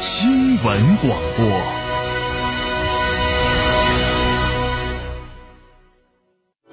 [0.00, 1.46] 新闻广播。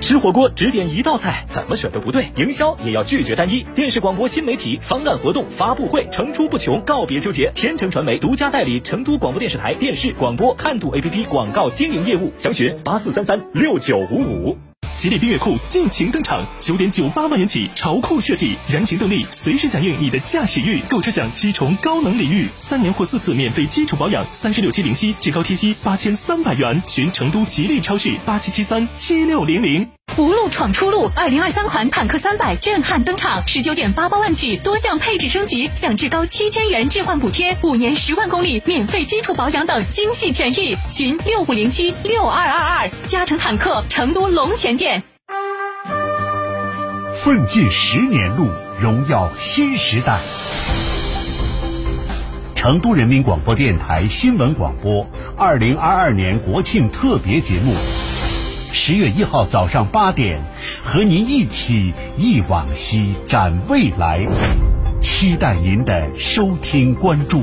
[0.00, 2.32] 吃火锅只点一道菜，怎么选都不对。
[2.34, 3.64] 营销也要拒绝单一。
[3.76, 7.52] 电视广播新媒体方案活动发布会层出不穷，告别纠结。
[7.54, 14.58] 天成传媒独家代理成都广播电视台电视广播看度 APP 广告经营业务，详询八四三三六九五五。
[14.96, 20.80] 吉利缤越酷尽情登场，九点九八万元起，潮酷设计，燃情动力，随时响应你的驾驶欲。
[20.88, 26.82] 购车享七重高能礼遇，三年或四次免费基础保养，三十六期零息，最高贴息八千三百元。
[26.86, 30.01] 寻成都吉利超市八七七三七六零零。
[30.14, 40.76] 福路闯出路，二零二三款坦克三百震撼登场，十九点八八万起，多项配置升级，享至高七千元置换补贴，五年十万公里免费基础保养等精细权益。
[40.86, 45.02] 询六五零七六二二二，嘉诚坦克成都龙泉店。
[47.14, 50.18] 奋进十年路，荣耀新时代。
[52.54, 57.74] 成都人民广播电台新闻广播，二零二二年国庆特别节目。
[58.74, 60.40] 十月一号早上八点，
[60.82, 64.26] 和您一起忆往昔，展未来，
[64.98, 67.42] 期待您的收听关注。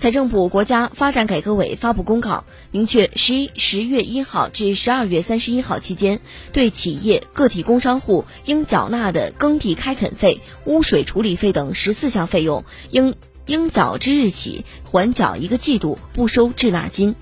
[0.00, 6.20] 财政部、国家发展改革委发布公告，明确十一十月一号至十二月三十一号期间，
[6.54, 17.14] 对企业、个体工商户应缴纳的耕地开垦费、污水处理费等十四项费用，应应缴之日起缓缴一个季度，不收滞纳金。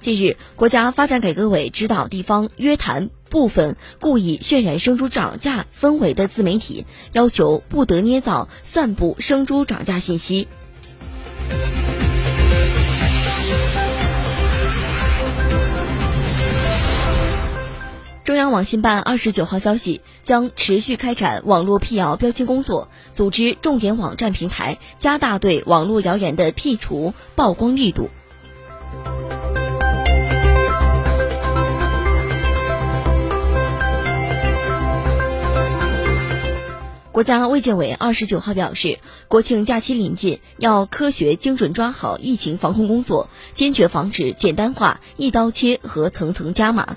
[0.00, 10.46] 近日，国家发展改革委指导地方约谈部分故意渲染生猪涨价氛围的自媒体，要求不得捏造、散布生猪涨价信息。
[18.22, 28.10] 中央网信办二十九号消息，将持续开展网络辟谣标签工作，组织重点网站平台加大对网络谣言的辟除曝光力度。
[37.14, 38.98] 国家卫健委二十九号表示，
[39.28, 46.96] 国庆假期临近，要科学精准抓好疫情防控工作，坚决防止简单化、一刀切和层层加码。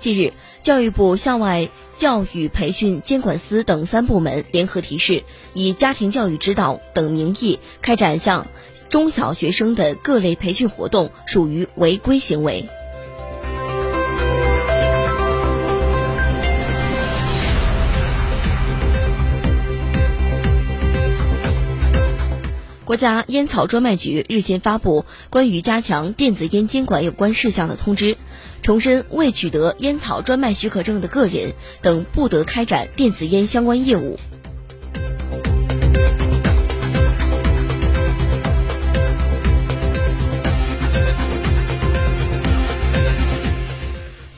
[0.00, 0.32] 近日，
[0.62, 1.68] 教育部校外
[2.02, 5.22] 教育培训监管司等三部门联合提示，
[5.52, 8.48] 以家庭教育指导等名义开展向
[8.90, 12.68] 中小学生的各类培训活动，属于违规行为。
[22.92, 28.18] 国家烟草专卖局日前发布关于加强电子烟监管有关事项的通知，
[28.60, 34.18] 重申未取得烟草专卖许可证的个人等不得开展电子烟相关业务。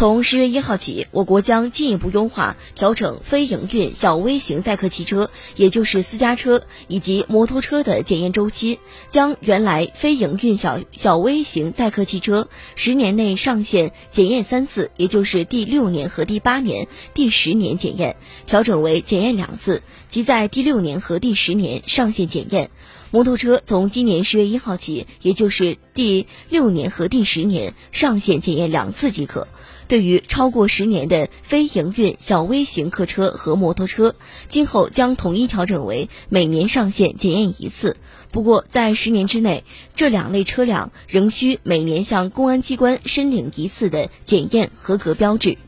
[0.00, 8.78] 从十月一号起，我国将进一步优化调整非营运小微型载客汽车，也就是私家车以及摩托车的检验周期，
[9.10, 18.16] 将原来非营运小小微型载客汽车十年内上线检验三次，也就是第六年和第八年、第十年检验，
[18.46, 22.70] 调整为检验两次，即在第六年和第十年上线检验。
[23.12, 29.46] 摩托车从今年十月一号起，也就是第六年和第十年上线检验两次即可。
[29.90, 34.14] 对于超过十年的非营运小微型客车和摩托车，
[34.48, 37.96] 今后将统一调整为每年上线检验一次。
[38.30, 39.64] 不过，在十年之内，
[39.96, 45.58] 这两类车辆仍需每年向公安机关申领一次的检验合格标志。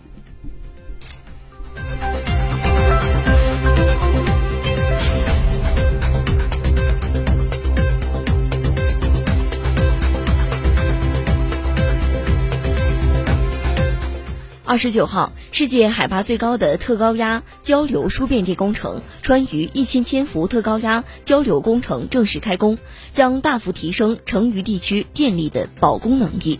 [14.72, 22.78] 二十九号，世界海拔最高的特高压交流输变电工程——川渝一千千伏特高压交流工程正式开工，
[23.12, 26.58] 将大幅提升成渝地区电力的保供能力。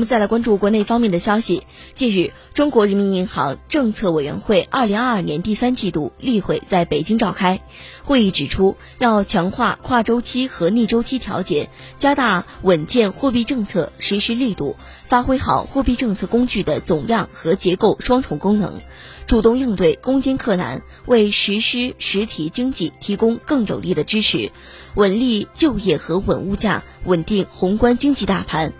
[0.00, 1.66] 我们再来关注国内方面的消息。
[1.94, 7.60] 近日，中国人民银行政策委员会二零二二年第三季度例会在北京召开。
[8.02, 11.68] 会议指出，要强化跨周期和逆周期调节，
[11.98, 14.76] 加大稳健货币政策实施力度，
[15.06, 18.80] 发挥好货币政策工具的总量和结构双重功能，
[19.26, 24.50] 主动应对攻坚克难，为实施实体经济提供更有力的支持，
[24.94, 28.72] 稳立就业和稳物价，稳定宏观经济大盘。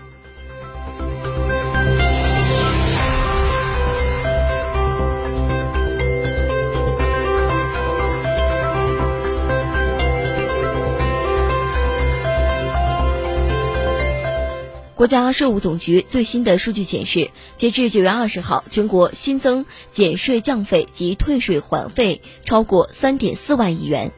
[15.00, 24.12] 国家税务总局最新的数据显示，截至九月二十号，全国新增减税降费及退税缓费超过三点四万亿元。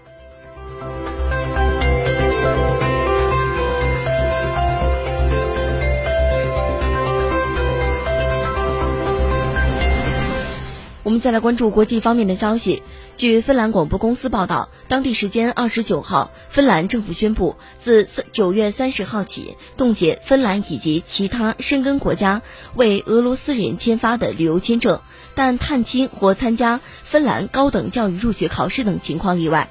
[11.05, 12.81] 我们再来关注国际方面的消息。
[13.17, 22.43] 据芬兰广播公司报道，当地时间二十九号，芬兰政府宣布，自九月三十号起，冻结芬兰以及其他申根国家
[22.77, 25.01] 为俄罗斯人签发的旅游签证，
[25.35, 29.69] 但探亲或参加芬兰高等教育入学考试等情况例外。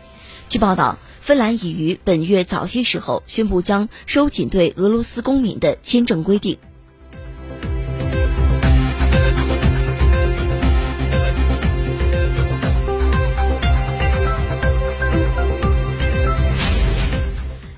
[0.50, 6.58] 据报道，芬兰已于本月早些时候宣布将收紧对俄罗斯公民的签证规定。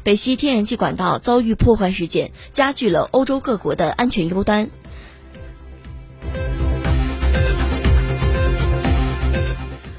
[0.03, 4.69] 北溪天然气管道遭遇破坏事件，加剧了欧洲各国的安全忧担。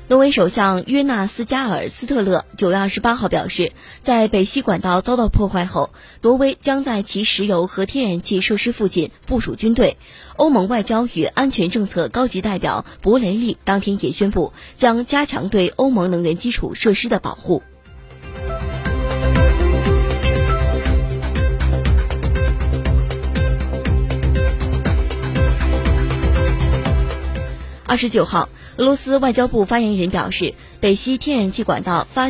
[0.07, 3.73] 挪威首相约纳斯加尔斯特勒九月二十八号表示，
[4.03, 5.89] 在北溪管道遭到破坏后，
[6.21, 9.97] 挪威将在其石油和天然气设施附近部署军队。
[10.37, 17.63] 欧盟外交与安全政策高级代表博雷利当天也宣布，将加强对欧盟能源基础设施的保护。
[27.95, 32.29] 二十九号，俄罗斯外交部发言人表示，北溪天然气管道发。